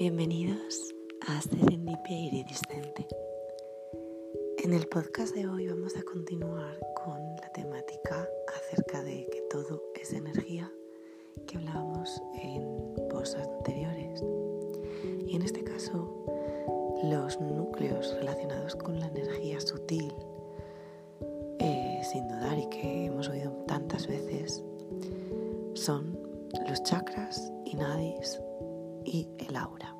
[0.00, 0.94] Bienvenidos
[1.28, 3.06] a Serendipia Iridiscente.
[4.64, 9.82] En el podcast de hoy vamos a continuar con la temática acerca de que todo
[10.00, 10.72] es energía
[11.46, 14.24] que hablábamos en posts anteriores.
[15.26, 16.24] Y en este caso,
[17.04, 20.14] los núcleos relacionados con la energía sutil,
[21.58, 24.64] eh, sin dudar y que hemos oído tantas veces,
[25.74, 26.18] son
[26.66, 28.40] los chakras y nadis
[29.04, 29.94] y el aura.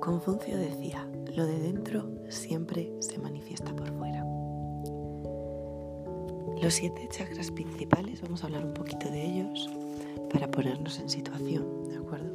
[0.00, 4.24] Confucio decía, lo de dentro siempre se manifiesta por fuera.
[6.62, 9.68] Los siete chakras principales, vamos a hablar un poquito de ellos
[10.32, 12.34] para ponernos en situación, ¿de acuerdo?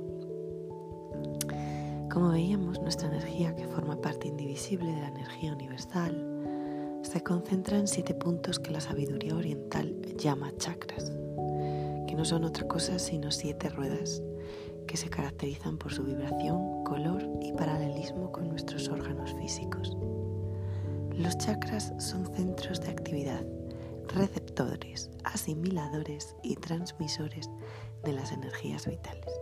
[2.11, 7.87] Como veíamos, nuestra energía, que forma parte indivisible de la energía universal, se concentra en
[7.87, 11.14] siete puntos que la sabiduría oriental llama chakras
[12.15, 14.21] no son otra cosa sino siete ruedas
[14.87, 19.97] que se caracterizan por su vibración, color y paralelismo con nuestros órganos físicos.
[21.11, 23.45] Los chakras son centros de actividad,
[24.07, 27.49] receptores, asimiladores y transmisores
[28.03, 29.33] de las energías vitales.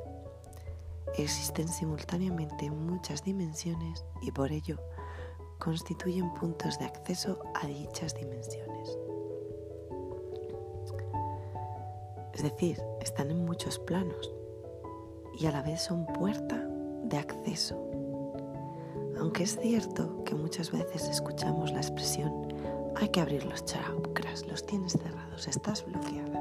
[1.18, 4.78] Existen simultáneamente muchas dimensiones y por ello
[5.60, 8.98] constituyen puntos de acceso a dichas dimensiones.
[12.34, 14.34] Es decir, están en muchos planos
[15.40, 16.68] y a la vez son puerta
[17.04, 17.80] de acceso.
[19.20, 22.54] Aunque es cierto que muchas veces escuchamos la expresión
[22.96, 26.40] hay que abrir los chakras, los tienes cerrados, estás bloqueada.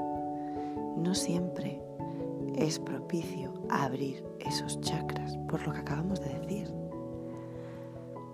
[0.97, 1.83] No siempre
[2.55, 6.73] es propicio abrir esos chakras, por lo que acabamos de decir,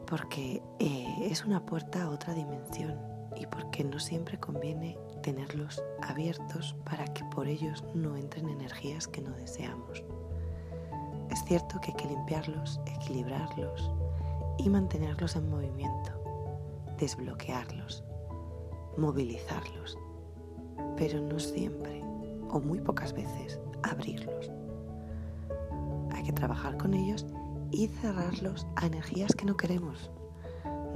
[0.06, 2.98] porque eh, es una puerta a otra dimensión
[3.36, 4.98] y porque no siempre conviene
[5.28, 10.02] tenerlos abiertos para que por ellos no entren energías que no deseamos.
[11.30, 13.90] Es cierto que hay que limpiarlos, equilibrarlos
[14.56, 16.12] y mantenerlos en movimiento,
[16.98, 18.02] desbloquearlos,
[18.96, 19.98] movilizarlos,
[20.96, 22.00] pero no siempre
[22.48, 24.50] o muy pocas veces abrirlos.
[26.12, 27.26] Hay que trabajar con ellos
[27.70, 30.10] y cerrarlos a energías que no queremos,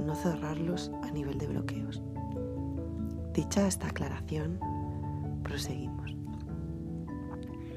[0.03, 2.01] no cerrarlos a nivel de bloqueos.
[3.33, 4.59] Dicha esta aclaración,
[5.43, 6.15] proseguimos.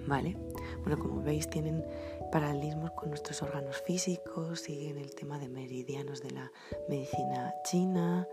[0.06, 0.36] ¿Vale?
[0.82, 1.84] Bueno, como veis, tienen
[2.30, 6.52] paralelismos con nuestros órganos físicos, siguen el tema de meridianos de la
[6.88, 8.28] medicina china.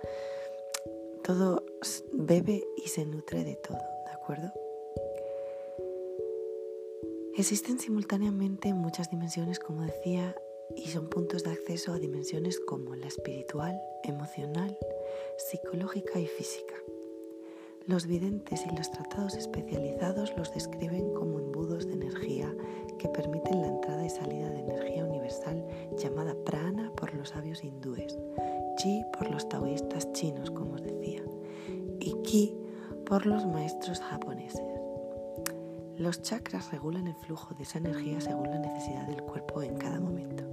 [1.24, 1.64] Todo
[2.12, 4.52] bebe y se nutre de todo, ¿de acuerdo?
[7.36, 10.36] Existen simultáneamente muchas dimensiones, como decía,
[10.76, 14.78] y son puntos de acceso a dimensiones como la espiritual, emocional,
[15.38, 16.73] psicológica y física.
[17.86, 22.50] Los videntes y los tratados especializados los describen como embudos de energía
[22.98, 25.66] que permiten la entrada y salida de energía universal
[25.98, 28.18] llamada prana por los sabios hindúes,
[28.78, 31.24] chi por los taoístas chinos, como os decía,
[32.00, 32.56] y ki
[33.06, 34.64] por los maestros japoneses.
[35.98, 40.00] Los chakras regulan el flujo de esa energía según la necesidad del cuerpo en cada
[40.00, 40.46] momento.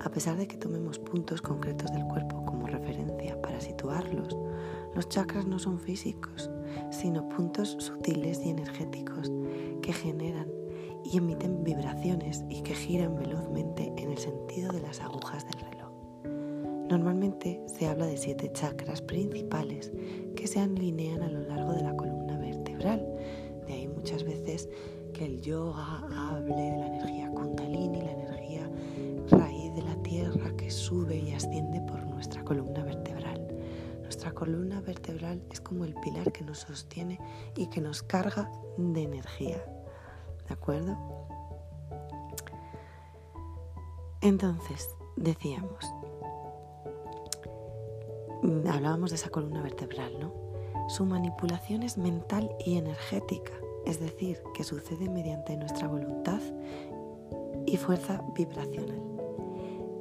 [0.00, 4.36] A pesar de que tomemos puntos concretos del cuerpo como referencia para situarlos,
[4.94, 6.50] los chakras no son físicos,
[6.90, 9.30] sino puntos sutiles y energéticos
[9.82, 10.48] que generan
[11.04, 15.90] y emiten vibraciones y que giran velozmente en el sentido de las agujas del reloj.
[16.88, 19.92] Normalmente se habla de siete chakras principales
[20.34, 23.06] que se alinean a lo largo de la columna vertebral.
[23.66, 24.68] De ahí muchas veces
[25.12, 26.79] que el yoga hable
[35.70, 37.20] como el pilar que nos sostiene
[37.54, 39.64] y que nos carga de energía.
[40.48, 40.96] ¿De acuerdo?
[44.20, 45.84] Entonces, decíamos,
[48.68, 50.32] hablábamos de esa columna vertebral, ¿no?
[50.88, 53.52] Su manipulación es mental y energética,
[53.86, 56.40] es decir, que sucede mediante nuestra voluntad
[57.64, 59.00] y fuerza vibracional.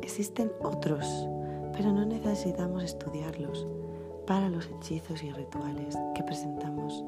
[0.01, 1.05] Existen otros,
[1.73, 3.67] pero no necesitamos estudiarlos
[4.29, 7.03] para los hechizos y rituales que presentamos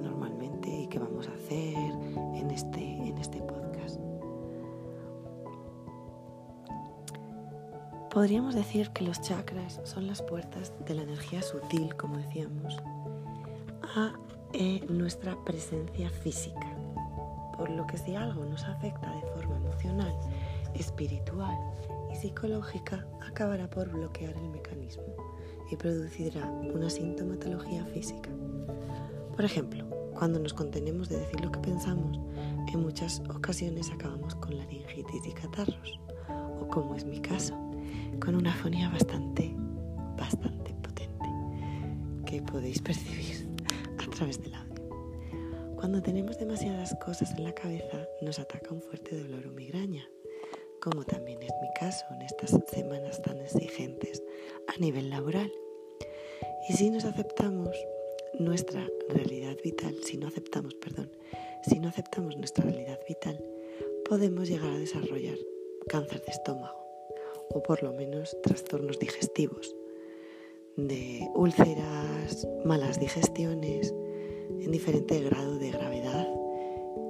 [0.00, 1.76] normalmente y que vamos a hacer
[2.36, 3.98] en este, en este podcast.
[8.14, 12.76] Podríamos decir que los chakras son las puertas de la energía sutil, como decíamos,
[13.96, 14.12] a
[14.52, 16.72] eh, nuestra presencia física.
[17.56, 20.16] Por lo que si algo nos afecta de forma emocional,
[20.74, 21.58] espiritual
[22.18, 25.04] psicológica, acabará por bloquear el mecanismo
[25.70, 28.30] y producirá una sintomatología física.
[29.36, 32.18] Por ejemplo, cuando nos contenemos de decir lo que pensamos,
[32.72, 36.00] en muchas ocasiones acabamos con laringitis y catarros,
[36.60, 37.54] o como es mi caso,
[38.20, 39.54] con una fonía bastante,
[40.16, 41.26] bastante potente,
[42.26, 43.48] que podéis percibir
[43.98, 44.88] a través del audio.
[45.76, 50.02] Cuando tenemos demasiadas cosas en la cabeza, nos ataca un fuerte dolor o migraña,
[50.80, 54.22] como también es mi caso en estas semanas tan exigentes
[54.66, 55.52] a nivel laboral.
[56.68, 57.76] Y si nos aceptamos
[58.38, 61.10] nuestra realidad vital, si no aceptamos, perdón,
[61.62, 63.42] si no aceptamos nuestra realidad vital,
[64.08, 65.38] podemos llegar a desarrollar
[65.88, 66.78] cáncer de estómago
[67.50, 69.74] o por lo menos trastornos digestivos,
[70.76, 73.94] de úlceras, malas digestiones,
[74.60, 76.28] en diferente grado de gravedad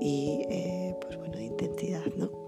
[0.01, 2.48] y eh, pues bueno, de intensidad, ¿no?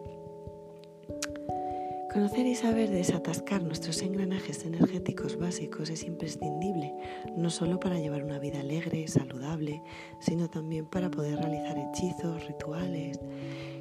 [2.13, 6.93] Conocer y saber desatascar nuestros engranajes energéticos básicos es imprescindible,
[7.37, 9.81] no solo para llevar una vida alegre, saludable,
[10.19, 13.21] sino también para poder realizar hechizos, rituales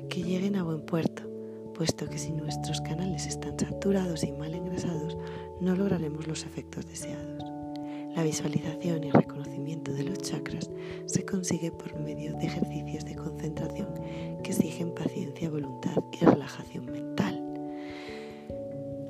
[0.10, 1.24] que lleguen a buen puerto,
[1.74, 5.18] puesto que si nuestros canales están saturados y mal engrasados,
[5.60, 7.44] no lograremos los efectos deseados.
[8.16, 10.70] La visualización y reconocimiento de los chakras
[11.08, 13.90] se consigue por medio de ejercicios de concentración
[14.44, 17.29] que exigen paciencia, voluntad y relajación mental.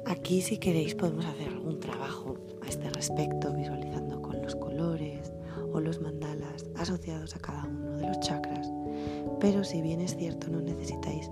[0.09, 5.31] Aquí si queréis podemos hacer algún trabajo a este respecto, visualizando con los colores
[5.71, 8.71] o los mandalas asociados a cada uno de los chakras.
[9.39, 11.29] Pero si bien es cierto no necesitáis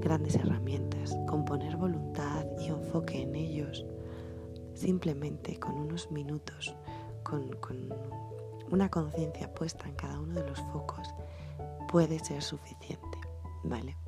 [0.00, 3.84] grandes herramientas, con poner voluntad y enfoque en ellos,
[4.72, 6.74] simplemente con unos minutos,
[7.24, 7.92] con, con
[8.70, 11.14] una conciencia puesta en cada uno de los focos,
[11.88, 13.18] puede ser suficiente,
[13.64, 13.98] ¿vale?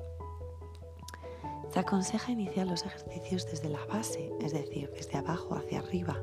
[1.77, 6.17] Se aconseja iniciar los ejercicios desde la base, es decir, desde abajo hacia arriba,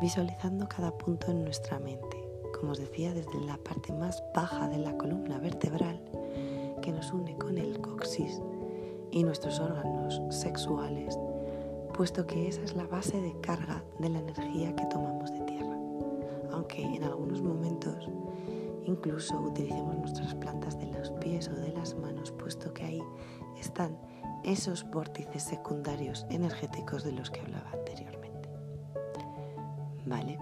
[0.00, 2.16] visualizando cada punto en nuestra mente,
[2.58, 6.02] como os decía, desde la parte más baja de la columna vertebral
[6.82, 8.42] que nos une con el coxis
[9.12, 11.16] y nuestros órganos sexuales,
[11.94, 15.78] puesto que esa es la base de carga de la energía que tomamos de tierra,
[16.50, 18.10] aunque en algunos momentos
[18.84, 23.02] incluso utilicemos nuestras plantas de los pies o de las manos, puesto que ahí
[23.60, 23.98] están
[24.44, 28.48] esos vórtices secundarios energéticos de los que hablaba anteriormente.
[30.06, 30.38] ¿Vale?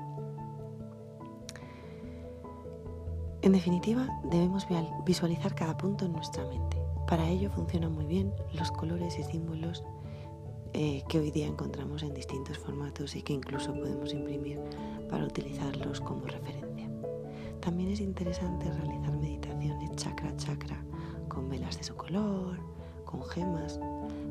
[3.43, 4.67] En definitiva, debemos
[5.05, 6.77] visualizar cada punto en nuestra mente.
[7.07, 9.85] Para ello funcionan muy bien los colores y símbolos
[10.73, 14.61] eh, que hoy día encontramos en distintos formatos y que incluso podemos imprimir
[15.09, 16.91] para utilizarlos como referencia.
[17.61, 19.47] También es interesante realizar meditaciones
[19.97, 20.85] chakra a chakra
[21.29, 22.59] con velas de su color,
[23.07, 23.81] con gemas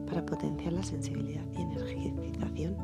[0.07, 2.77] para potenciar la sensibilidad y energización,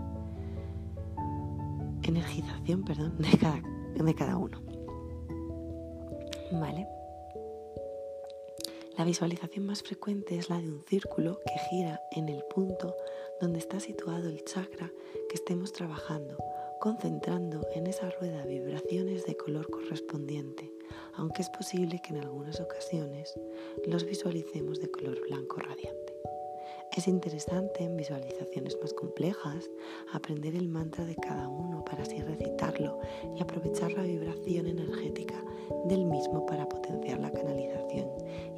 [2.01, 3.61] energización perdón, de, cada,
[3.93, 4.59] de cada uno.
[6.53, 6.88] ¿Vale?
[8.97, 12.95] La visualización más frecuente es la de un círculo que gira en el punto
[13.39, 14.91] donde está situado el chakra
[15.29, 16.37] que estemos trabajando,
[16.79, 20.71] concentrando en esa rueda vibraciones de color correspondiente,
[21.15, 23.33] aunque es posible que en algunas ocasiones
[23.85, 26.11] los visualicemos de color blanco radiante.
[26.95, 29.69] Es interesante en visualizaciones más complejas
[30.11, 32.99] aprender el mantra de cada uno para así recitarlo
[33.38, 35.42] y aprovechar la vibración energética
[35.85, 38.09] del mismo para potenciar la canalización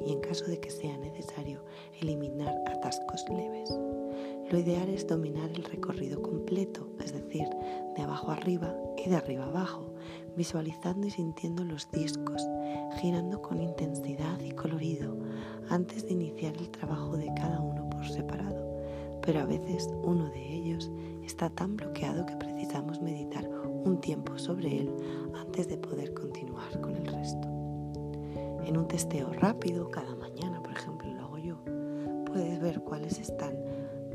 [0.04, 1.64] y en caso de que sea necesario
[2.00, 3.70] eliminar atascos leves.
[4.50, 7.48] Lo ideal es dominar el recorrido completo, es decir,
[7.96, 9.93] de abajo arriba y de arriba abajo,
[10.36, 12.46] visualizando y sintiendo los discos,
[13.00, 15.16] girando con intensidad y colorido
[15.68, 18.82] antes de iniciar el trabajo de cada uno separado,
[19.22, 20.90] pero a veces uno de ellos
[21.22, 24.94] está tan bloqueado que precisamos meditar un tiempo sobre él
[25.34, 27.48] antes de poder continuar con el resto.
[28.64, 31.58] En un testeo rápido, cada mañana, por ejemplo, lo hago yo,
[32.26, 33.56] puedes ver cuáles están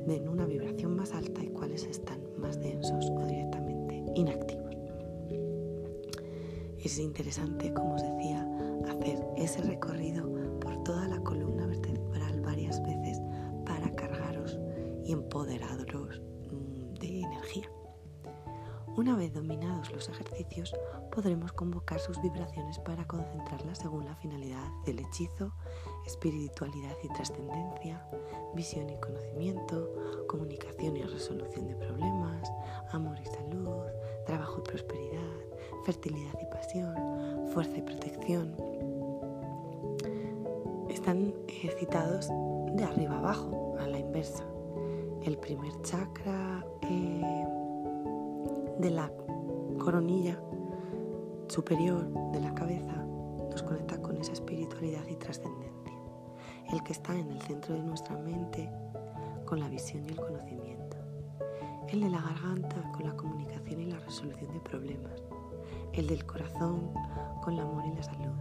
[0.08, 4.69] en una vibración más alta y cuáles están más densos o directamente inactivos.
[6.84, 8.48] Es interesante, como os decía,
[8.88, 13.20] hacer ese recorrido por toda la columna vertebral varias veces
[15.10, 16.22] y empoderados
[16.52, 17.68] mm, de energía.
[18.96, 20.76] Una vez dominados los ejercicios,
[21.12, 25.52] podremos convocar sus vibraciones para concentrarlas según la finalidad del hechizo,
[26.06, 28.06] espiritualidad y trascendencia,
[28.56, 29.90] visión y conocimiento,
[30.28, 32.52] comunicación y resolución de problemas,
[32.92, 33.86] amor y salud,
[34.28, 35.49] trabajo y prosperidad,
[35.86, 36.96] fertilidad y pasión,
[37.54, 38.56] fuerza y protección.
[40.90, 41.34] Están
[41.80, 42.30] citados
[42.74, 44.44] de arriba abajo, a la inversa
[45.24, 47.46] el primer chakra eh,
[48.80, 49.12] de la
[49.78, 50.40] coronilla
[51.48, 52.94] superior de la cabeza
[53.50, 55.70] nos conecta con esa espiritualidad y trascendencia.
[56.72, 58.70] el que está en el centro de nuestra mente
[59.46, 60.98] con la visión y el conocimiento,
[61.90, 65.24] el de la garganta con la comunicación y la resolución de problemas,
[65.94, 66.92] el del corazón
[67.42, 68.36] con el amor y la salud,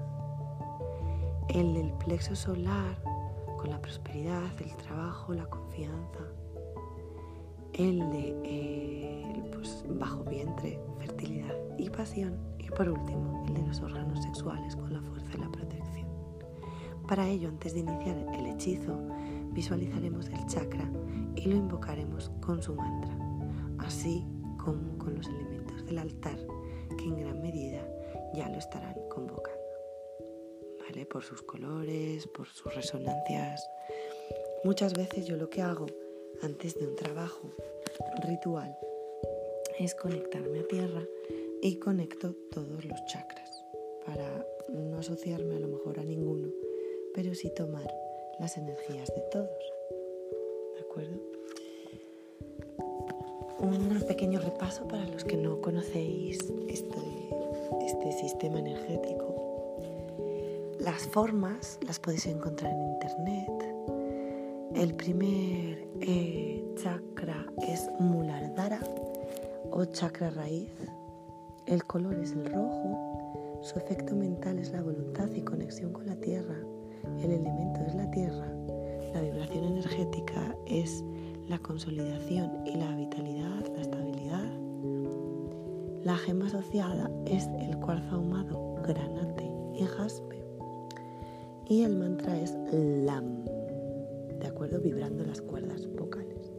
[1.49, 2.97] el del plexo solar
[3.59, 6.21] con la prosperidad, el trabajo, la confianza,
[7.73, 13.81] el de eh, pues, bajo vientre, fertilidad y pasión, y por último, el de los
[13.81, 16.09] órganos sexuales con la fuerza y la protección.
[17.07, 18.99] Para ello, antes de iniciar el hechizo,
[19.53, 20.89] visualizaremos el chakra
[21.35, 23.17] y lo invocaremos con su mantra,
[23.79, 24.25] así
[24.57, 26.39] como con los elementos del altar,
[26.97, 27.87] que en gran medida
[28.35, 29.59] ya lo estarán convocando.
[30.81, 31.07] ¿Vale?
[31.07, 33.69] Por sus colores, por sus resonancias.
[34.65, 35.87] Muchas veces yo lo que hago
[36.43, 37.51] antes de un trabajo
[38.27, 38.77] ritual
[39.79, 41.03] es conectarme a tierra
[41.63, 43.65] y conecto todos los chakras
[44.05, 46.49] para no asociarme a lo mejor a ninguno,
[47.15, 47.93] pero sí tomar
[48.39, 49.78] las energías de todos.
[53.61, 56.39] Un pequeño repaso para los que no conocéis
[56.69, 57.31] este,
[57.85, 59.35] este sistema energético.
[60.79, 63.69] Las formas las podéis encontrar en internet.
[64.77, 68.81] El primer eh, chakra es Mulardhara
[69.73, 70.71] o chakra raíz.
[71.67, 73.59] El color es el rojo.
[73.63, 76.57] Su efecto mental es la voluntad y conexión con la tierra.
[77.19, 78.47] El elemento es la tierra.
[79.13, 81.03] La vibración energética es
[81.61, 84.51] consolidación y la vitalidad, la estabilidad.
[86.05, 90.43] La gema asociada es el cuarzo ahumado, granate y jaspe.
[91.69, 93.45] Y el mantra es LAM,
[94.41, 94.81] ¿de acuerdo?
[94.81, 96.53] Vibrando las cuerdas vocales.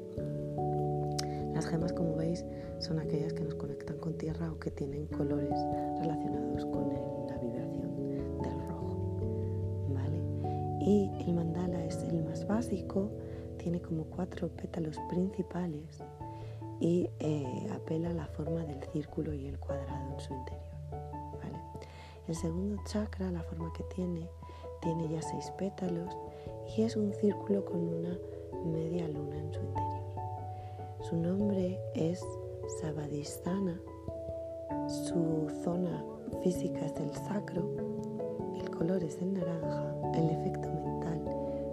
[1.54, 2.46] Las gemas, como veis,
[2.80, 5.58] son aquellas que nos conectan con tierra o que tienen colores
[6.00, 6.90] relacionados con
[7.28, 7.96] la vibración
[8.42, 9.18] del rojo.
[9.94, 10.22] ¿vale?
[10.80, 13.10] Y el mandala es el más básico,
[13.60, 16.04] tiene como cuatro pétalos principales
[16.80, 20.64] y eh, apela a la forma del círculo y el cuadrado en su interior.
[20.92, 21.60] ¿vale?
[22.28, 24.28] El segundo chakra, la forma que tiene,
[24.82, 26.16] tiene ya seis pétalos
[26.76, 28.18] y es un círculo con una
[28.66, 30.00] media luna en su interior.
[31.02, 32.24] Su nombre es
[32.82, 33.80] Sabadhisthana.
[34.88, 36.04] Su zona
[36.44, 37.70] física es el sacro.
[38.60, 39.96] El color es el naranja.
[40.14, 41.22] El efecto mental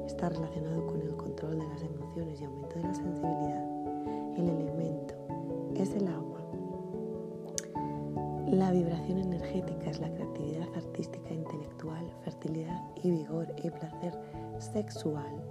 [0.07, 1.16] está relacionado con el
[10.01, 14.13] la creatividad artística, intelectual, fertilidad y vigor y placer
[14.59, 15.43] sexual.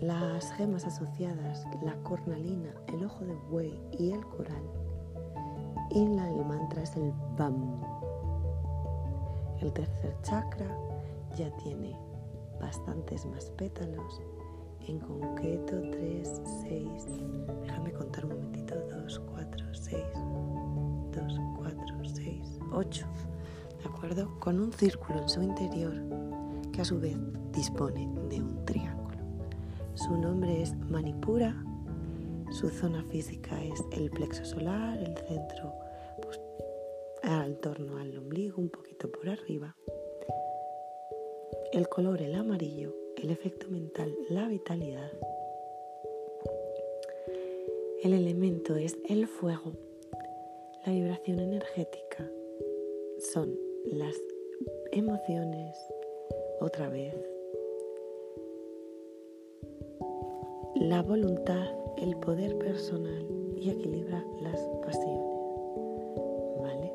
[0.00, 4.62] Las gemas asociadas, la cornalina, el ojo de buey y el coral.
[5.90, 7.80] Y la, el mantra es el BAM.
[9.60, 10.66] El tercer chakra
[11.36, 11.96] ya tiene
[12.60, 14.20] bastantes más pétalos,
[14.88, 16.86] en concreto 3, 6,
[17.62, 19.96] déjame contar un momentito, 2, 4, 6,
[21.12, 21.85] 2, 4, 6,
[22.72, 23.06] 8,
[23.82, 24.38] ¿de acuerdo?
[24.40, 25.94] Con un círculo en su interior
[26.72, 27.16] que a su vez
[27.52, 29.18] dispone de un triángulo.
[29.94, 31.56] Su nombre es Manipura.
[32.50, 35.72] Su zona física es el plexo solar, el centro
[36.22, 36.40] pues,
[37.22, 39.74] al torno al ombligo, un poquito por arriba.
[41.72, 45.10] El color el amarillo, el efecto mental la vitalidad.
[48.02, 49.72] El elemento es el fuego.
[50.84, 52.30] La vibración energética
[53.32, 54.14] son las
[54.92, 55.76] emociones,
[56.60, 57.14] otra vez
[60.76, 61.66] la voluntad,
[61.96, 65.40] el poder personal y equilibra las pasiones.
[66.60, 66.92] ¿Vale?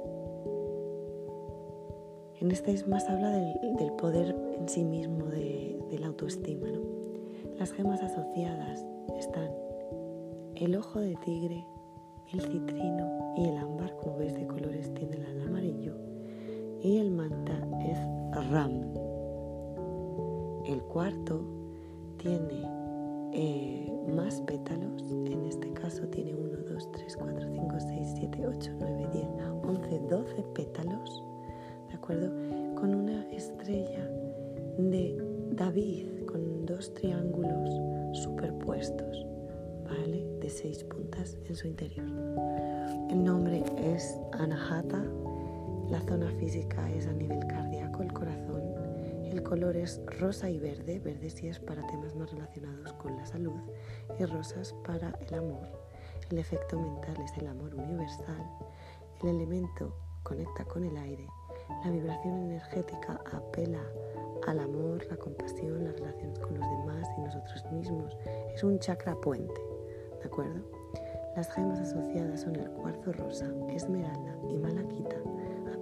[2.40, 6.68] En este es más habla del, poder en sí mismo, de, la autoestima.
[6.68, 6.82] ¿no?
[7.58, 8.86] Las gemas asociadas
[9.18, 9.52] están
[10.56, 11.66] el ojo de tigre,
[12.32, 16.11] el citrino y el ámbar, como veis de colores tiene el amarillo,
[16.82, 17.54] y el manta
[17.86, 17.98] es
[18.50, 18.72] ram.
[20.66, 21.42] El cuarto
[22.18, 22.64] tiene
[23.34, 28.72] eh, más pétalos, en este caso tiene 1, 2, 3, 4, 5, 6, 7, 8,
[28.80, 29.28] 9, 10,
[29.64, 31.24] 11, 12 pétalos,
[31.90, 32.30] ¿de acuerdo?
[32.76, 34.08] Con una estrella
[34.78, 35.18] de
[35.52, 37.70] David con dos triángulos
[38.14, 39.26] superpuestos,
[39.86, 40.26] ¿vale?
[40.40, 42.08] De seis puntas en su interior.
[43.10, 45.04] El nombre es Anahata,
[45.92, 48.62] la zona física es a nivel cardíaco, el corazón
[49.32, 53.26] el color es rosa y verde, verde si es para temas más relacionados con la
[53.26, 53.62] salud
[54.20, 55.70] y rosas para el amor.
[56.30, 58.46] El efecto mental es el amor universal.
[59.24, 61.26] El elemento conecta con el aire.
[61.86, 63.82] La vibración energética apela
[64.48, 68.18] al amor, la compasión, las relaciones con los demás y nosotros mismos.
[68.54, 69.62] Es un chakra puente,
[70.20, 70.60] ¿de acuerdo?
[71.38, 75.16] Las gemas asociadas son el cuarzo rosa, esmeralda y malaquita,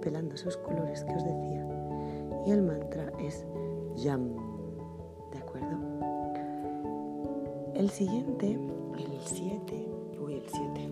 [0.00, 1.66] apelando a esos colores que os decía.
[2.46, 3.44] Y el mantra es
[3.96, 4.30] Yam,
[5.30, 5.76] ¿de acuerdo?
[7.74, 8.58] El siguiente,
[8.98, 9.88] el 7,
[10.18, 10.90] uy, el 7,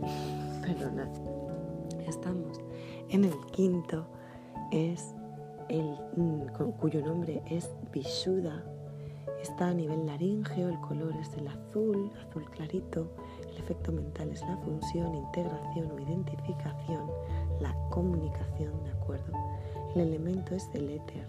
[0.66, 1.08] perdonad,
[2.06, 2.60] estamos
[3.08, 4.06] en el quinto,
[4.70, 5.14] es
[5.70, 8.62] el, mm, cuyo nombre es Vishuddha.
[9.40, 13.06] Está a nivel laríngeo, el color es el azul, azul clarito,
[13.48, 17.08] el efecto mental es la función, integración o identificación,
[17.60, 19.32] la comunicación, ¿de acuerdo?
[19.94, 21.26] El elemento es el éter.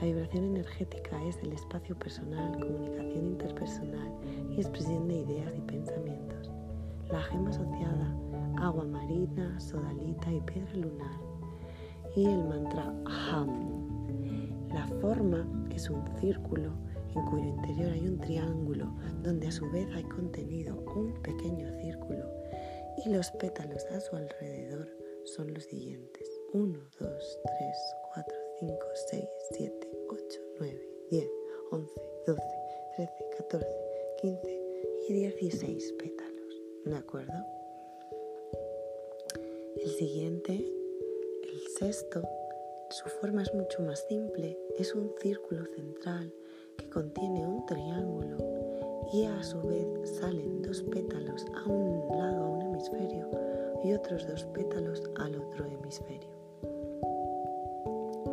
[0.00, 4.12] La vibración energética es el espacio personal, comunicación interpersonal
[4.50, 6.50] y expresión de ideas y pensamientos.
[7.10, 8.16] La gema asociada,
[8.58, 11.28] agua marina, sodalita y piedra lunar
[12.14, 12.94] y el mantra
[13.30, 14.68] Ham.
[14.72, 16.72] La forma es un círculo
[17.14, 18.86] en cuyo interior hay un triángulo
[19.22, 22.24] donde a su vez hay contenido un pequeño círculo
[23.04, 24.97] y los pétalos a su alrededor
[25.34, 26.28] son los siguientes.
[26.52, 27.76] 1, 2, 3,
[28.14, 28.76] 4, 5,
[29.10, 31.30] 6, 7, 8, 9, 10,
[31.70, 31.92] 11,
[32.26, 32.42] 12,
[32.96, 33.66] 13, 14,
[34.20, 34.60] 15
[35.08, 36.62] y 16 pétalos.
[36.84, 37.34] ¿De acuerdo?
[39.76, 40.78] El siguiente
[41.78, 42.22] Sexto,
[42.90, 46.32] su forma es mucho más simple, es un círculo central
[46.76, 48.36] que contiene un triángulo
[49.12, 49.86] y a su vez
[50.18, 53.30] salen dos pétalos a un lado, a un hemisferio,
[53.84, 56.30] y otros dos pétalos al otro hemisferio.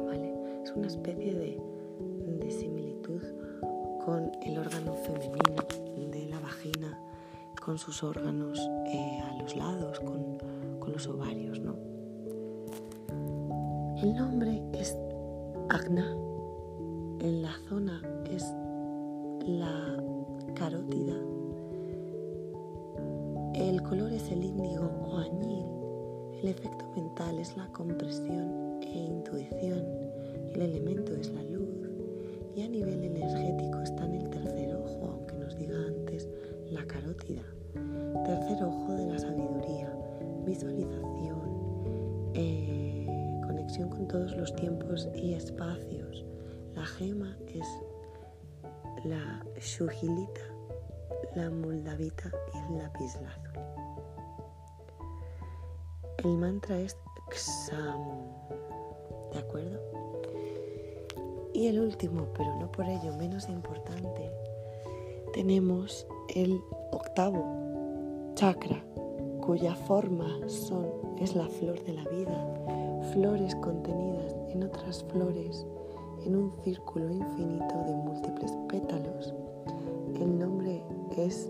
[0.05, 0.33] ¿Vale?
[0.63, 1.61] Es una especie de,
[2.49, 3.21] similitud
[4.05, 6.99] con el órgano femenino de la vagina,
[7.59, 10.37] con sus órganos eh, a los lados, con,
[10.79, 11.75] con los ovarios, ¿no?
[14.01, 14.95] El nombre es
[15.69, 16.15] Agna.
[17.19, 18.45] En la zona es
[19.47, 19.97] la
[20.53, 21.15] carótida.
[23.85, 25.67] El color es el índigo o añil.
[26.41, 29.85] El efecto mental es la compresión e intuición.
[30.55, 31.69] El elemento es la luz.
[32.55, 36.27] Y a nivel energético está en el tercer ojo, aunque nos diga antes
[36.71, 37.43] la carótida.
[38.25, 39.95] Tercer ojo de la sabiduría,
[40.47, 42.31] visualización.
[42.33, 43.07] Eh,
[43.91, 46.25] con todos los tiempos y espacios.
[46.73, 47.67] La gema es
[49.03, 50.54] la shugilita,
[51.35, 53.59] la moldavita y el lapislázuli.
[56.17, 56.97] El mantra es
[57.29, 58.01] Xam,
[59.33, 59.79] ¿de acuerdo?
[61.53, 64.31] Y el último, pero no por ello menos importante,
[65.33, 66.59] tenemos el
[66.91, 68.83] octavo chakra,
[69.45, 70.87] cuya forma son,
[71.19, 72.65] es la flor de la vida
[73.13, 75.65] flores contenidas en otras flores
[76.25, 79.33] en un círculo infinito de múltiples pétalos.
[80.19, 80.83] El nombre
[81.17, 81.49] es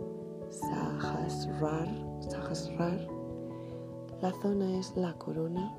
[0.49, 1.89] Sahasrar.
[2.19, 3.07] Sahasrar.
[4.21, 5.73] La zona es la corona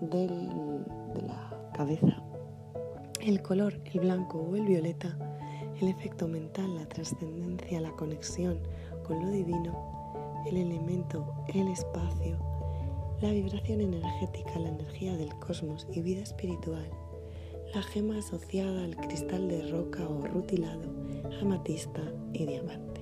[0.00, 0.28] de
[1.26, 2.22] la cabeza.
[3.20, 5.18] El color, el blanco o el violeta,
[5.80, 8.60] el efecto mental, la trascendencia, la conexión
[9.06, 12.38] con lo divino, el elemento, el espacio,
[13.20, 16.88] la vibración energética, la energía del cosmos y vida espiritual,
[17.74, 20.90] la gema asociada al cristal de roca o rutilado,
[21.40, 22.93] amatista y diamante.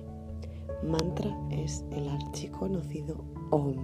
[0.85, 3.77] Mantra es el archiconocido OM.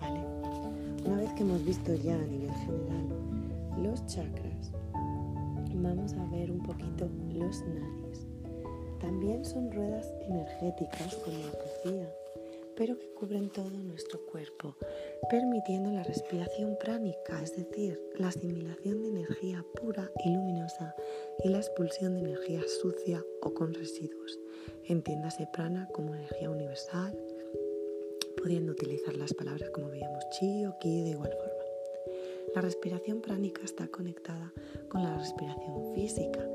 [0.00, 0.20] ¿Vale?
[1.04, 3.08] Una vez que hemos visto ya a nivel general
[3.82, 4.72] los chakras,
[5.74, 8.26] vamos a ver un poquito los nadis.
[9.00, 12.08] También son ruedas energéticas, como decía,
[12.76, 14.76] pero que cubren todo nuestro cuerpo,
[15.28, 20.94] permitiendo la respiración pránica, es decir, la asimilación de energía pura y luminosa
[21.44, 24.38] y la expulsión de energía sucia o con residuos.
[24.84, 27.16] Entiéndase prana como energía universal,
[28.36, 31.62] pudiendo utilizar las palabras como veíamos chi o ki de igual forma.
[32.54, 34.52] La respiración pránica está conectada
[34.88, 36.46] con la respiración física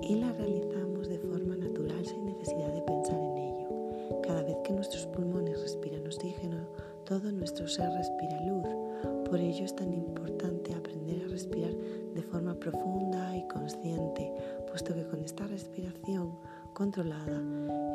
[0.00, 4.20] y la realizamos de forma natural sin necesidad de pensar en ello.
[4.22, 6.68] Cada vez que nuestros pulmones respiran oxígeno,
[7.04, 8.81] todo nuestro ser respira luz.
[9.28, 11.74] Por ello es tan importante aprender a respirar
[12.14, 14.32] de forma profunda y consciente,
[14.68, 16.38] puesto que con esta respiración
[16.74, 17.42] controlada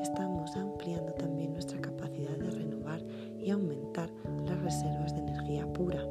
[0.01, 3.01] estamos ampliando también nuestra capacidad de renovar
[3.39, 4.09] y aumentar
[4.45, 6.03] las reservas de energía pura.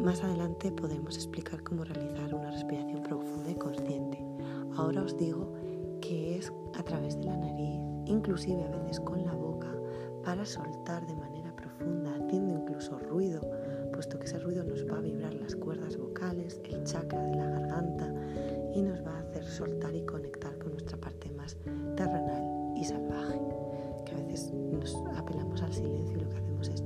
[0.00, 4.24] Más adelante podemos explicar cómo realizar una respiración profunda y consciente.
[4.76, 5.52] Ahora os digo
[6.00, 9.68] que es a través de la nariz, inclusive a veces con la boca,
[10.24, 13.40] para soltar de manera profunda, haciendo incluso ruido,
[14.32, 18.10] ese ruido nos va a vibrar las cuerdas vocales, el chakra de la garganta
[18.74, 21.58] y nos va a hacer soltar y conectar con nuestra parte más
[21.96, 22.42] terrenal
[22.74, 23.38] y salvaje.
[24.06, 26.82] Que a veces nos apelamos al silencio y lo que hacemos es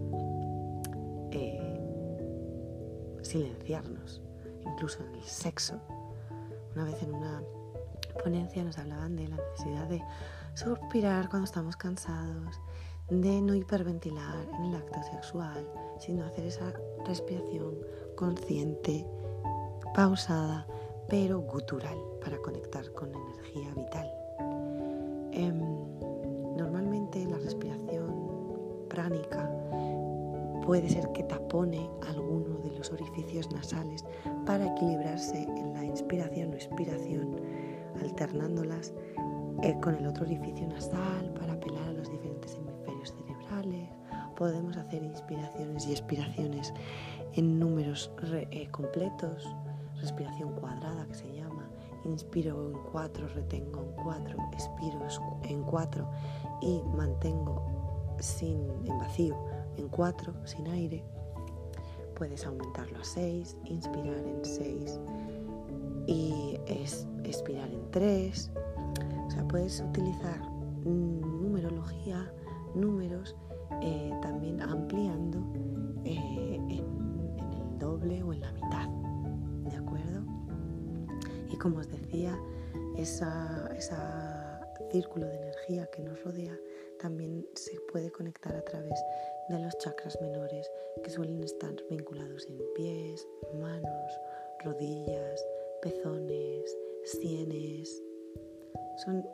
[1.30, 1.80] eh,
[3.22, 4.20] silenciarnos,
[4.64, 5.80] incluso en el sexo.
[6.74, 7.42] Una vez en una
[8.24, 10.02] ponencia nos hablaban de la necesidad de
[10.54, 12.61] suspirar cuando estamos cansados,
[13.09, 15.64] de no hiperventilar en el acto sexual,
[15.98, 16.72] sino hacer esa
[17.04, 17.76] respiración
[18.14, 19.06] consciente,
[19.94, 20.66] pausada,
[21.09, 24.11] pero gutural para conectar con energía vital.
[25.32, 25.61] Em,
[26.56, 29.50] normalmente la respiración pránica
[30.64, 34.04] puede ser que tapone alguno de los orificios nasales
[34.44, 37.40] para equilibrarse en la inspiración o expiración,
[38.02, 38.92] alternándolas
[39.62, 42.25] eh, con el otro orificio nasal para apelar a los diferentes.
[44.37, 46.72] Podemos hacer inspiraciones y expiraciones
[47.35, 49.49] en números eh, completos,
[50.01, 51.68] respiración cuadrada que se llama.
[52.05, 55.01] Inspiro en cuatro, retengo en cuatro, expiro
[55.42, 56.09] en cuatro
[56.61, 57.64] y mantengo
[58.20, 59.37] sin, en vacío
[59.77, 61.03] en cuatro, sin aire.
[62.14, 64.99] Puedes aumentarlo a seis, inspirar en seis
[66.07, 66.59] y
[67.25, 68.51] expirar en tres
[69.27, 70.40] o sea, puedes utilizar
[70.85, 72.33] numerología,
[72.75, 73.35] números,
[73.82, 75.38] eh, también ampliando
[76.04, 78.88] eh, en, el doble o en la mitad.
[79.68, 80.24] ¿De acuerdo?
[81.50, 82.38] Y como os decía,
[82.96, 83.24] ese
[84.90, 86.56] círculo de energía que nos rodea
[86.98, 88.98] también se puede conectar a través
[89.48, 90.70] de los chakras menores
[91.02, 93.26] que suelen estar vinculados en pies,
[93.60, 94.20] manos,
[94.64, 95.46] rodillas,
[95.82, 98.02] pezones, sienes,
[99.04, 99.24] son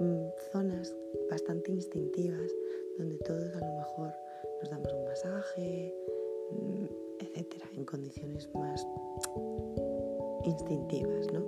[0.00, 0.94] mm, zonas
[1.30, 2.50] bastante instintivas
[2.98, 4.12] donde todos a lo mejor
[4.60, 5.94] nos damos un masaje,
[6.50, 6.84] mm,
[7.20, 8.86] etcétera, en condiciones más
[10.44, 11.44] instintivas, ¿no?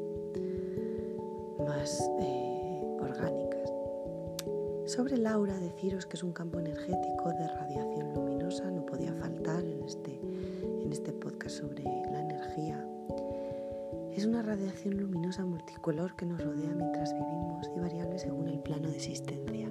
[1.64, 3.72] más eh, orgánicas.
[4.86, 9.64] Sobre el aura, deciros que es un campo energético de radiación luminosa, no podía faltar
[9.64, 10.20] en este,
[10.82, 12.86] en este podcast sobre la energía
[14.20, 18.90] es una radiación luminosa multicolor que nos rodea mientras vivimos y variable según el plano
[18.90, 19.66] de existencia.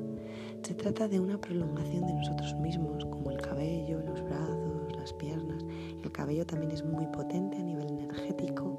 [0.69, 5.65] Se trata de una prolongación de nosotros mismos, como el cabello, los brazos, las piernas.
[6.03, 8.77] El cabello también es muy potente a nivel energético.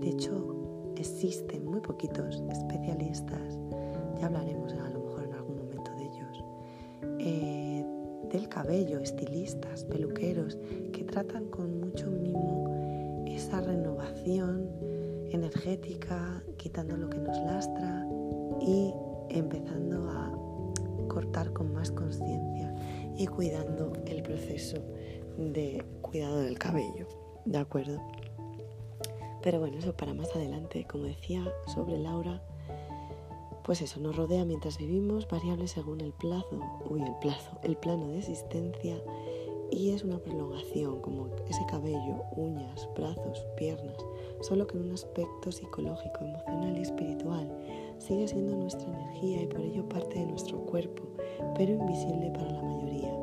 [0.00, 3.60] De hecho, existen muy poquitos especialistas,
[4.18, 6.44] ya hablaremos a lo mejor en algún momento de ellos,
[7.20, 7.86] eh,
[8.32, 10.58] del cabello, estilistas, peluqueros,
[10.92, 14.68] que tratan con mucho mimo esa renovación
[15.30, 18.04] energética, quitando lo que nos lastra
[18.60, 18.92] y
[19.28, 20.39] empezando a
[21.52, 22.74] con más conciencia
[23.16, 24.76] y cuidando el proceso
[25.36, 27.06] de cuidado del cabello,
[27.44, 28.00] ¿de acuerdo?
[29.42, 32.42] Pero bueno, eso para más adelante, como decía, sobre Laura,
[33.64, 38.08] pues eso nos rodea mientras vivimos, variable según el plazo, uy, el plazo, el plano
[38.08, 39.00] de existencia
[39.70, 43.96] y es una prolongación como ese cabello, uñas, brazos, piernas,
[44.40, 47.48] solo que en un aspecto psicológico, emocional y espiritual.
[48.00, 51.02] Sigue siendo nuestra energía y por ello parte de nuestro cuerpo,
[51.54, 53.14] pero invisible para la mayoría.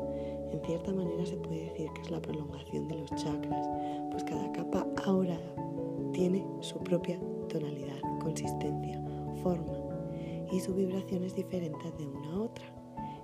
[0.52, 3.68] En cierta manera se puede decir que es la prolongación de los chakras,
[4.12, 5.38] pues cada capa ahora
[6.12, 9.02] tiene su propia tonalidad, consistencia,
[9.42, 9.72] forma
[10.52, 12.64] y su vibración es diferente de una a otra.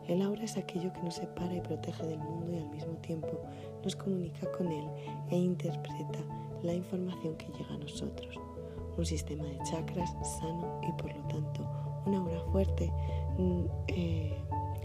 [0.09, 3.41] El aura es aquello que nos separa y protege del mundo y al mismo tiempo
[3.83, 4.85] nos comunica con él
[5.31, 6.19] e interpreta
[6.65, 8.54] la información que llega a nosotros.
[8.97, 11.69] Un sistema de chakras sano y por lo tanto
[12.07, 12.93] una aura fuerte
[13.39, 14.39] mm, eh,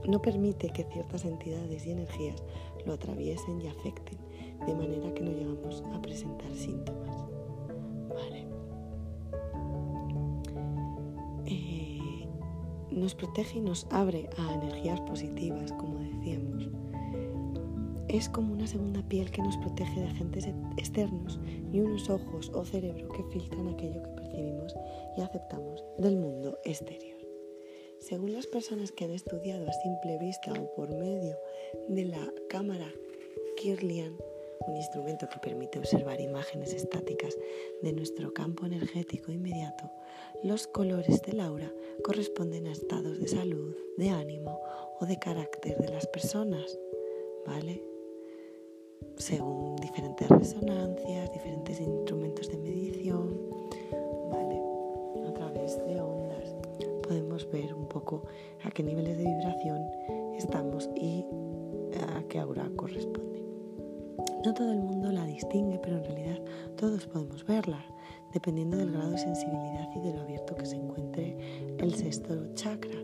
[0.08, 2.44] no permite que ciertas entidades y energías
[2.86, 4.18] lo atraviesen y afecten,
[4.66, 7.16] de manera que no llegamos a presentar síntomas.
[8.10, 8.50] Vale.
[13.00, 16.59] nos protege y nos abre a energías positivas, como decíamos.
[18.10, 21.40] Es como una segunda piel que nos protege de agentes externos
[21.72, 24.76] y unos ojos o cerebro que filtran aquello que percibimos
[25.16, 27.20] y aceptamos del mundo exterior.
[28.00, 31.38] Según las personas que han estudiado a simple vista o por medio
[31.88, 32.92] de la cámara
[33.58, 34.18] Kirlian,
[34.68, 37.38] un instrumento que permite observar imágenes estáticas
[37.84, 39.92] de nuestro campo energético inmediato,
[40.44, 41.72] los colores del aura
[42.04, 44.60] corresponden a estados de salud, de ánimo
[45.00, 46.80] o de carácter de las personas,
[47.46, 47.84] ¿vale?
[49.18, 53.38] Según diferentes resonancias, diferentes instrumentos de medición,
[54.32, 54.62] ¿vale?
[55.28, 56.56] A través de ondas
[57.04, 58.24] podemos ver un poco
[58.64, 59.82] a qué niveles de vibración
[60.38, 61.26] estamos y
[62.16, 63.44] a qué aura corresponde.
[64.46, 66.40] No todo el mundo la distingue, pero en realidad
[66.78, 67.84] todos podemos verla,
[68.34, 71.36] dependiendo del grado de sensibilidad y de lo abierto que se encuentre
[71.78, 73.00] el sexto chakra.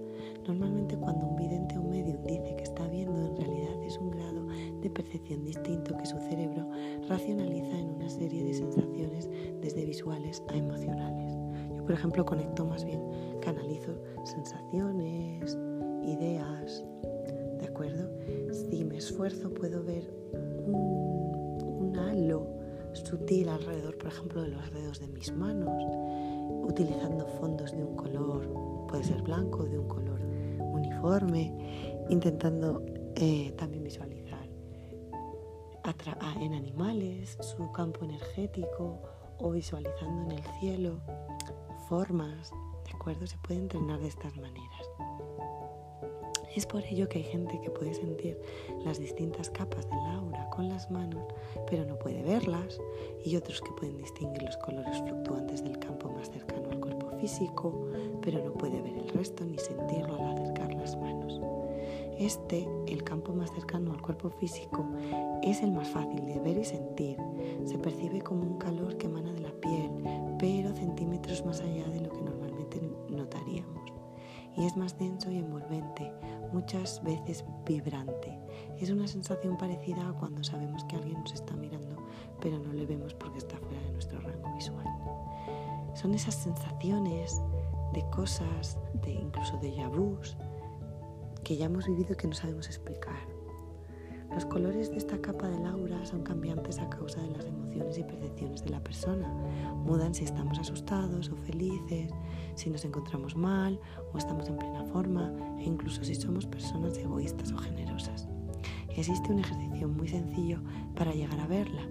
[0.48, 4.12] Normalmente cuando un vidente o un medium dice que está viendo, en realidad es un
[4.12, 4.35] grado
[4.86, 6.70] de percepción distinto que su cerebro
[7.10, 9.28] racionaliza en una serie de sensaciones
[9.60, 11.34] desde visuales a emocionales.
[11.76, 13.02] Yo, por ejemplo, conecto más bien,
[13.42, 15.58] canalizo sensaciones,
[16.04, 16.86] ideas,
[17.60, 18.12] ¿de acuerdo?
[18.52, 20.08] Si me esfuerzo puedo ver
[20.68, 22.48] un, halo
[22.94, 25.84] sutil alrededor, por ejemplo, de los dedos de mis manos,
[26.64, 30.22] utilizando fondos de un color, puede ser blanco, de un color
[30.60, 32.84] uniforme, intentando
[33.16, 34.25] eh, también visualizar
[36.42, 39.00] en animales su campo energético
[39.38, 41.00] o visualizando en el cielo
[41.88, 42.52] formas,
[42.86, 43.28] ¿de acuerdo?
[43.28, 44.90] Se puede entrenar de estas maneras.
[46.56, 48.42] Es por ello que hay gente que puede sentir
[48.84, 51.24] las distintas capas del aura con las manos,
[51.70, 52.80] pero no puede verlas,
[53.24, 57.92] y otros que pueden distinguir los colores fluctuantes del campo más cercano al cuerpo físico,
[58.24, 61.40] pero no puede ver el resto ni sentirlo al acercar las manos.
[62.18, 64.86] Este, el campo más cercano al cuerpo físico,
[65.46, 67.18] es el más fácil de ver y sentir.
[67.66, 69.92] Se percibe como un calor que emana de la piel,
[70.40, 73.94] pero centímetros más allá de lo que normalmente notaríamos.
[74.58, 76.12] Y es más denso y envolvente,
[76.52, 78.40] muchas veces vibrante.
[78.80, 81.98] Es una sensación parecida a cuando sabemos que alguien nos está mirando,
[82.42, 84.86] pero no le vemos porque está fuera de nuestro rango visual.
[85.94, 87.42] Son esas sensaciones
[87.94, 90.38] de cosas, de incluso de vus,
[91.44, 93.35] que ya hemos vivido y que no sabemos explicar.
[94.32, 98.04] Los colores de esta capa del aura son cambiantes a causa de las emociones y
[98.04, 99.28] percepciones de la persona.
[99.86, 102.12] Mudan si estamos asustados o felices,
[102.56, 103.80] si nos encontramos mal
[104.14, 108.28] o estamos en plena forma e incluso si somos personas egoístas o generosas.
[108.90, 110.62] Existe un ejercicio muy sencillo
[110.96, 111.88] para llegar a verla,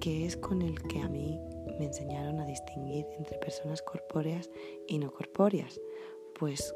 [0.00, 1.38] que es con el que a mí
[1.78, 4.50] me enseñaron a distinguir entre personas corpóreas
[4.86, 5.80] y no corpóreas,
[6.38, 6.74] pues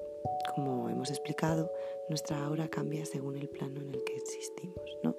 [0.54, 1.70] como hemos explicado,
[2.08, 5.14] nuestra aura cambia según el plano en el que existimos, ¿no?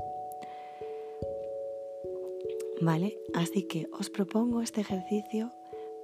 [2.82, 3.18] ¿Vale?
[3.34, 5.52] Así que os propongo este ejercicio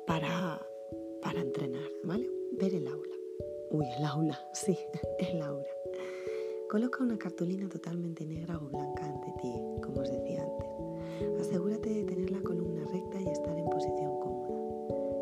[0.07, 0.65] para,
[1.21, 2.29] para entrenar, ¿vale?
[2.53, 3.15] Ver el aula.
[3.71, 4.77] Uy, el aula, sí,
[5.19, 5.69] el aura.
[6.69, 11.47] Coloca una cartulina totalmente negra o blanca ante ti, como os decía antes.
[11.47, 14.28] Asegúrate de tener la columna recta y estar en posición cómoda.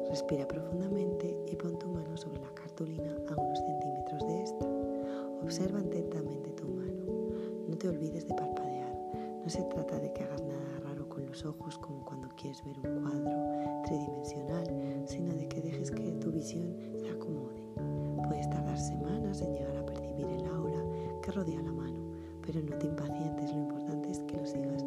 [0.09, 4.65] Respira profundamente y pon tu mano sobre la cartulina a unos centímetros de esta.
[5.43, 7.03] Observa atentamente tu mano.
[7.67, 8.93] No te olvides de parpadear.
[9.43, 12.77] No se trata de que hagas nada raro con los ojos como cuando quieres ver
[12.79, 17.61] un cuadro tridimensional, sino de que dejes que tu visión se acomode.
[18.27, 20.83] Puedes tardar semanas en llegar a percibir el aura
[21.21, 21.99] que rodea la mano,
[22.45, 23.51] pero no te impacientes.
[23.51, 24.83] Lo importante es que lo sigas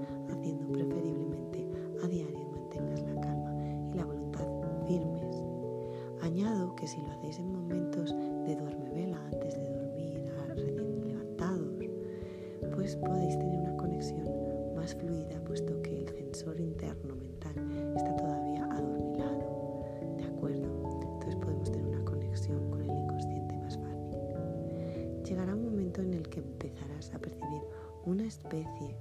[28.06, 28.96] una especie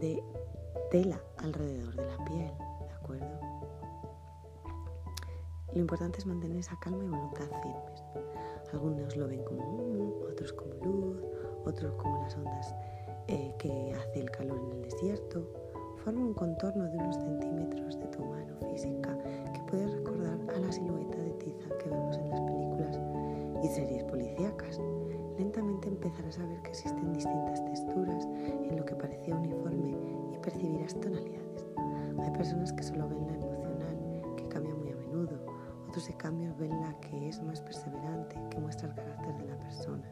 [0.00, 0.22] de
[0.90, 3.40] tela alrededor de la piel, ¿de acuerdo?
[5.72, 8.02] Lo importante es mantener esa calma y voluntad firmes.
[8.72, 11.22] Algunos lo ven como humo, otros como luz,
[11.64, 12.74] otros como las ondas
[13.28, 15.46] eh, que hace el calor en el desierto,
[16.04, 19.18] forma un contorno de unos centímetros de tu mano física
[19.52, 23.00] que puede recordar a la silueta de tiza que vemos en las películas
[23.62, 24.78] y series policíacas.
[25.38, 29.96] Lentamente empezarás a ver que existen distintas texturas en lo que parecía uniforme
[30.32, 31.66] y percibirás tonalidades.
[32.22, 35.44] Hay personas que solo ven la emocional, que cambia muy a menudo.
[35.88, 39.58] Otros, en cambio, ven la que es más perseverante, que muestra el carácter de la
[39.58, 40.08] persona.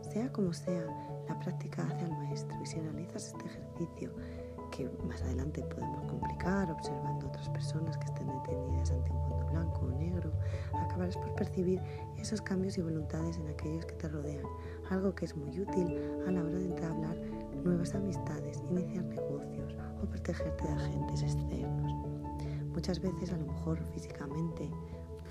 [0.00, 0.86] Sea como sea,
[1.28, 4.12] la práctica hace al maestro y si realizas este ejercicio,
[4.78, 9.86] que más adelante podemos complicar observando otras personas que estén detenidas ante un fondo blanco
[9.86, 10.30] o negro,
[10.72, 11.80] acabarás por percibir
[12.16, 14.44] esos cambios y voluntades en aquellos que te rodean,
[14.88, 17.16] algo que es muy útil a la hora de entablar
[17.64, 21.92] nuevas amistades, iniciar negocios o protegerte de agentes externos.
[22.72, 24.70] Muchas veces a lo mejor físicamente,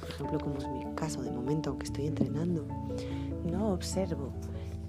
[0.02, 2.68] por ejemplo como es mi caso de momento, aunque estoy entrenando,
[3.46, 4.34] no observo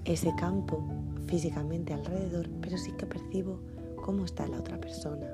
[0.03, 0.83] ese campo
[1.27, 3.61] físicamente alrededor, pero sí que percibo
[4.09, 5.31] cómo está la otra persona,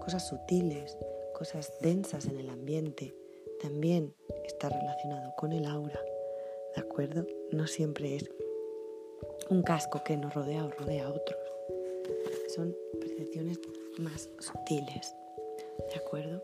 [0.00, 0.96] cosas sutiles,
[1.34, 3.14] cosas densas en el ambiente.
[3.60, 4.14] También
[4.46, 6.00] está relacionado con el aura,
[6.74, 7.26] ¿de acuerdo?
[7.52, 8.30] No siempre es
[9.50, 11.38] un casco que nos rodea o rodea a otros.
[12.48, 13.60] Son percepciones
[13.98, 15.14] más sutiles.
[15.92, 16.42] ¿De acuerdo?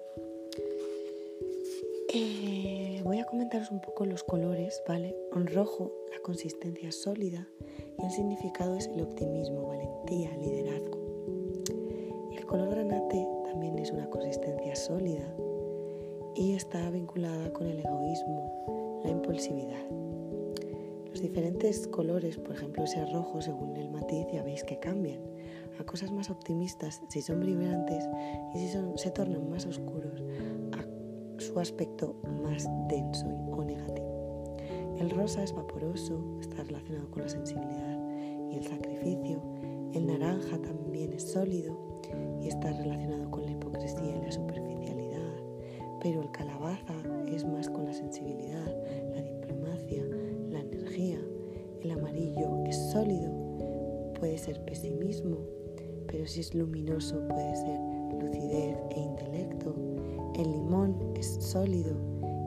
[2.12, 5.16] Eh, voy a comentaros un poco los colores, ¿vale?
[5.35, 7.49] En rojo la consistencia sólida
[7.99, 11.00] y el significado es el optimismo, valentía, liderazgo.
[12.51, 15.23] Color granate también es una consistencia sólida
[16.35, 19.89] y está vinculada con el egoísmo, la impulsividad.
[21.09, 25.21] Los diferentes colores, por ejemplo ese rojo según el matiz, ya veis que cambian
[25.79, 28.05] a cosas más optimistas si son vibrantes
[28.53, 30.21] y si son, se tornan más oscuros
[31.39, 34.57] su aspecto más denso o negativo.
[34.99, 37.97] El rosa es vaporoso, está relacionado con la sensibilidad
[38.51, 39.41] y el sacrificio.
[39.93, 41.89] El naranja también es sólido
[42.40, 45.35] y está relacionado con la hipocresía y la superficialidad.
[46.03, 46.94] Pero el calabaza
[47.26, 48.74] es más con la sensibilidad,
[49.14, 50.05] la diplomacia,
[50.48, 51.18] la energía.
[51.83, 53.31] El amarillo es sólido,
[54.18, 55.38] puede ser pesimismo,
[56.07, 57.81] pero si es luminoso puede ser
[58.20, 59.74] lucidez e intelecto.
[60.37, 61.96] El limón es sólido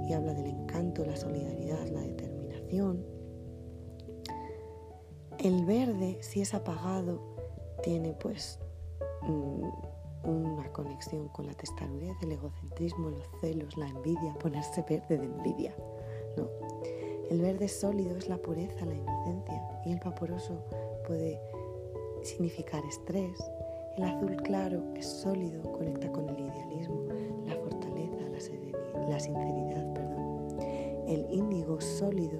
[0.08, 3.06] y habla del encanto, la solidaridad, la determinación.
[5.40, 7.22] El verde, si es apagado,
[7.84, 8.60] tiene pues
[9.28, 15.76] una conexión con la testarudez, el egocentrismo, los celos, la envidia, ponerse verde de envidia.
[16.38, 16.48] ¿no?
[17.30, 20.64] El verde sólido es la pureza, la inocencia y el vaporoso
[21.08, 21.40] puede
[22.22, 23.38] significar estrés.
[23.98, 27.04] El azul claro es sólido, conecta con el idealismo,
[27.46, 27.56] la
[29.10, 30.58] la sinceridad, perdón.
[31.08, 32.40] El índigo sólido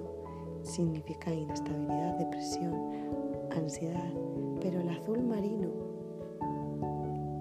[0.62, 2.74] significa inestabilidad, depresión,
[3.50, 4.12] ansiedad,
[4.60, 5.83] pero el azul marino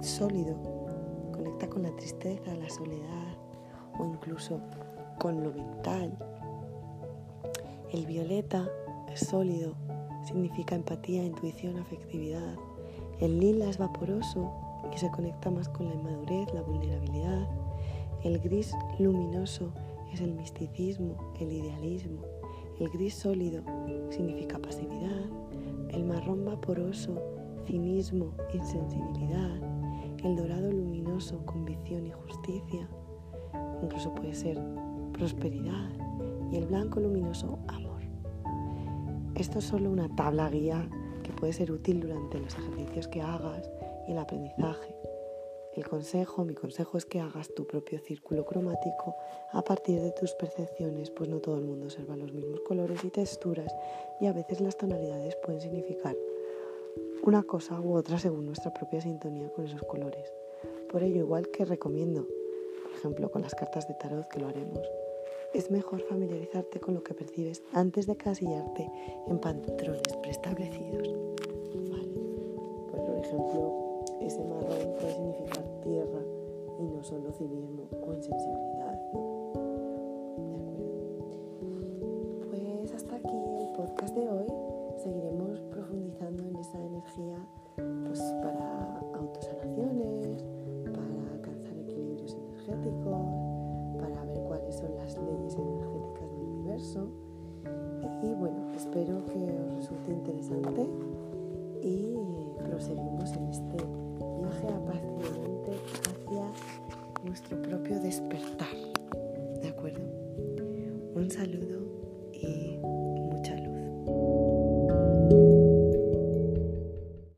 [0.04, 0.56] sólido
[1.32, 3.38] conecta con la tristeza, la soledad
[4.00, 4.60] o incluso
[5.20, 6.18] con lo mental.
[7.92, 8.68] El violeta
[9.12, 9.76] es sólido,
[10.26, 12.56] significa empatía, intuición, afectividad.
[13.20, 14.52] El lila es vaporoso
[14.94, 17.48] y se conecta más con la inmadurez, la vulnerabilidad.
[18.24, 19.72] El gris luminoso
[20.12, 22.22] es el misticismo, el idealismo.
[22.80, 23.64] El gris sólido
[24.10, 25.26] significa pasividad.
[25.90, 27.22] El marrón vaporoso,
[27.66, 29.73] cinismo, insensibilidad.
[30.24, 32.88] El dorado luminoso, convicción y justicia.
[33.82, 34.58] Incluso puede ser
[35.12, 35.90] prosperidad.
[36.50, 38.02] Y el blanco luminoso, amor.
[39.36, 40.88] Esto es solo una tabla guía
[41.24, 43.70] que puede ser útil durante los ejercicios que hagas
[44.08, 44.96] y el aprendizaje.
[45.76, 49.16] El consejo, mi consejo es que hagas tu propio círculo cromático
[49.52, 53.10] a partir de tus percepciones, pues no todo el mundo observa los mismos colores y
[53.10, 53.76] texturas
[54.22, 56.16] y a veces las tonalidades pueden significar
[57.26, 60.34] una cosa u otra según nuestra propia sintonía con esos colores.
[60.92, 62.28] Por ello, igual que recomiendo,
[62.84, 64.86] por ejemplo, con las cartas de tarot que lo haremos,
[65.54, 68.92] es mejor familiarizarte con lo que percibes antes de casillarte
[69.28, 71.08] en patrones preestablecidos.
[72.92, 76.20] Por ejemplo, ese marrón puede significar tierra
[76.80, 79.00] y no solo cinismo o insensibilidad.
[82.38, 82.80] ¿De acuerdo?
[82.80, 84.43] Pues hasta aquí el podcast de hoy.